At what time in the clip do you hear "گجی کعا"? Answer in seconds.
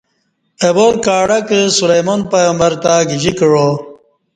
3.09-3.67